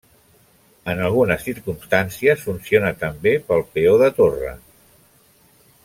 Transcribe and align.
En 0.93 1.01
algunes 1.07 1.45
circumstàncies, 1.49 2.47
funciona 2.47 2.91
també 3.05 3.35
pel 3.51 3.63
peó 3.77 3.93
de 4.05 4.09
torre. 4.23 4.59